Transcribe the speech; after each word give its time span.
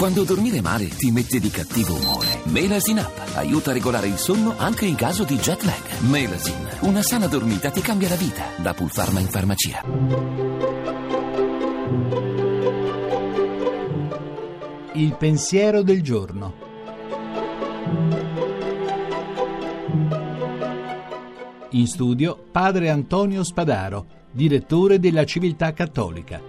Quando 0.00 0.24
dormire 0.24 0.62
male 0.62 0.88
ti 0.88 1.10
mette 1.10 1.38
di 1.38 1.50
cattivo 1.50 1.94
umore. 1.94 2.40
Melasin 2.44 3.00
Up 3.00 3.32
aiuta 3.34 3.68
a 3.68 3.74
regolare 3.74 4.06
il 4.06 4.16
sonno 4.16 4.54
anche 4.56 4.86
in 4.86 4.94
caso 4.94 5.24
di 5.24 5.36
jet 5.36 5.62
lag. 5.64 6.00
Melasin, 6.08 6.68
una 6.80 7.02
sana 7.02 7.26
dormita 7.26 7.68
ti 7.68 7.82
cambia 7.82 8.08
la 8.08 8.14
vita. 8.14 8.44
Da 8.56 8.72
Pulpharma 8.72 9.20
in 9.20 9.26
farmacia. 9.26 9.82
Il 14.94 15.16
pensiero 15.18 15.82
del 15.82 16.02
giorno. 16.02 16.54
In 21.72 21.86
studio 21.86 22.42
padre 22.50 22.88
Antonio 22.88 23.44
Spadaro, 23.44 24.06
direttore 24.32 24.98
della 24.98 25.26
Civiltà 25.26 25.74
Cattolica. 25.74 26.40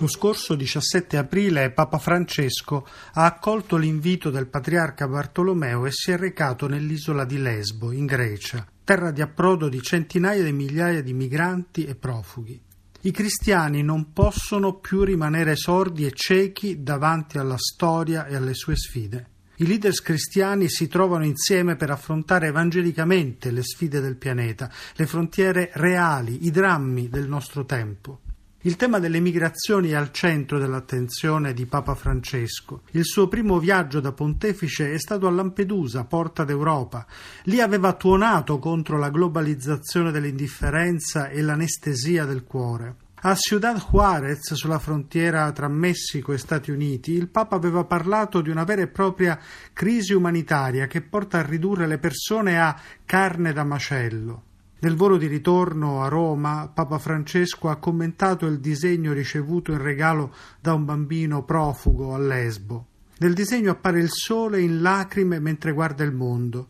Lo 0.00 0.06
scorso 0.06 0.54
17 0.54 1.16
aprile 1.16 1.72
Papa 1.72 1.98
Francesco 1.98 2.86
ha 3.14 3.24
accolto 3.24 3.76
l'invito 3.76 4.30
del 4.30 4.46
patriarca 4.46 5.08
Bartolomeo 5.08 5.86
e 5.86 5.90
si 5.90 6.12
è 6.12 6.16
recato 6.16 6.68
nell'isola 6.68 7.24
di 7.24 7.36
Lesbo, 7.36 7.90
in 7.90 8.06
Grecia, 8.06 8.64
terra 8.84 9.10
di 9.10 9.22
approdo 9.22 9.68
di 9.68 9.82
centinaia 9.82 10.44
di 10.44 10.52
migliaia 10.52 11.02
di 11.02 11.12
migranti 11.12 11.84
e 11.84 11.96
profughi. 11.96 12.62
I 13.00 13.10
cristiani 13.10 13.82
non 13.82 14.12
possono 14.12 14.74
più 14.74 15.02
rimanere 15.02 15.56
sordi 15.56 16.06
e 16.06 16.12
ciechi 16.12 16.84
davanti 16.84 17.38
alla 17.38 17.58
storia 17.58 18.26
e 18.26 18.36
alle 18.36 18.54
sue 18.54 18.76
sfide. 18.76 19.30
I 19.56 19.66
leaders 19.66 20.00
cristiani 20.00 20.68
si 20.68 20.86
trovano 20.86 21.24
insieme 21.24 21.74
per 21.74 21.90
affrontare 21.90 22.46
evangelicamente 22.46 23.50
le 23.50 23.64
sfide 23.64 24.00
del 24.00 24.14
pianeta, 24.14 24.70
le 24.94 25.06
frontiere 25.06 25.70
reali, 25.74 26.46
i 26.46 26.52
drammi 26.52 27.08
del 27.08 27.26
nostro 27.26 27.64
tempo. 27.64 28.20
Il 28.68 28.76
tema 28.76 28.98
delle 28.98 29.20
migrazioni 29.20 29.88
è 29.88 29.94
al 29.94 30.12
centro 30.12 30.58
dell'attenzione 30.58 31.54
di 31.54 31.64
Papa 31.64 31.94
Francesco. 31.94 32.82
Il 32.90 33.06
suo 33.06 33.26
primo 33.26 33.58
viaggio 33.58 33.98
da 33.98 34.12
pontefice 34.12 34.92
è 34.92 34.98
stato 34.98 35.26
a 35.26 35.30
Lampedusa, 35.30 36.04
porta 36.04 36.44
d'Europa. 36.44 37.06
Lì 37.44 37.62
aveva 37.62 37.94
tuonato 37.94 38.58
contro 38.58 38.98
la 38.98 39.08
globalizzazione 39.08 40.10
dell'indifferenza 40.10 41.30
e 41.30 41.40
l'anestesia 41.40 42.26
del 42.26 42.44
cuore. 42.44 42.96
A 43.22 43.34
Ciudad 43.36 43.82
Juárez, 43.90 44.52
sulla 44.52 44.78
frontiera 44.78 45.50
tra 45.52 45.68
Messico 45.68 46.34
e 46.34 46.38
Stati 46.38 46.70
Uniti, 46.70 47.12
il 47.12 47.28
Papa 47.28 47.56
aveva 47.56 47.84
parlato 47.84 48.42
di 48.42 48.50
una 48.50 48.64
vera 48.64 48.82
e 48.82 48.88
propria 48.88 49.40
crisi 49.72 50.12
umanitaria 50.12 50.86
che 50.86 51.00
porta 51.00 51.38
a 51.38 51.42
ridurre 51.42 51.86
le 51.86 51.96
persone 51.96 52.60
a 52.60 52.78
carne 53.06 53.54
da 53.54 53.64
macello. 53.64 54.42
Nel 54.80 54.94
volo 54.94 55.16
di 55.16 55.26
ritorno 55.26 56.02
a 56.02 56.08
Roma, 56.08 56.70
Papa 56.72 56.98
Francesco 56.98 57.68
ha 57.68 57.78
commentato 57.78 58.46
il 58.46 58.60
disegno 58.60 59.12
ricevuto 59.12 59.72
in 59.72 59.82
regalo 59.82 60.32
da 60.60 60.72
un 60.72 60.84
bambino 60.84 61.42
profugo 61.42 62.14
a 62.14 62.18
Lesbo. 62.18 62.86
Nel 63.18 63.34
disegno 63.34 63.72
appare 63.72 63.98
il 63.98 64.10
sole 64.10 64.60
in 64.60 64.80
lacrime 64.80 65.40
mentre 65.40 65.72
guarda 65.72 66.04
il 66.04 66.12
mondo. 66.12 66.68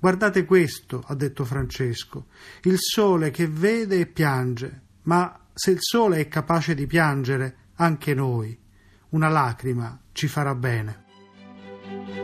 Guardate 0.00 0.44
questo, 0.44 1.04
ha 1.06 1.14
detto 1.14 1.44
Francesco, 1.44 2.26
il 2.62 2.76
sole 2.78 3.30
che 3.30 3.46
vede 3.46 4.00
e 4.00 4.06
piange, 4.06 4.82
ma 5.02 5.46
se 5.54 5.70
il 5.70 5.78
sole 5.80 6.18
è 6.18 6.28
capace 6.28 6.74
di 6.74 6.86
piangere, 6.86 7.56
anche 7.76 8.14
noi, 8.14 8.58
una 9.10 9.28
lacrima 9.28 9.96
ci 10.10 10.26
farà 10.26 10.56
bene. 10.56 12.23